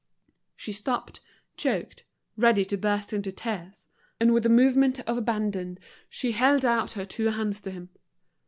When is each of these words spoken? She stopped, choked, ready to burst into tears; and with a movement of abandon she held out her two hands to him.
She 0.55 0.71
stopped, 0.71 1.19
choked, 1.57 2.05
ready 2.35 2.65
to 2.65 2.75
burst 2.75 3.13
into 3.13 3.31
tears; 3.31 3.87
and 4.19 4.33
with 4.33 4.47
a 4.47 4.49
movement 4.49 4.99
of 5.01 5.15
abandon 5.15 5.77
she 6.09 6.31
held 6.31 6.65
out 6.65 6.93
her 6.93 7.05
two 7.05 7.27
hands 7.27 7.61
to 7.61 7.69
him. 7.69 7.89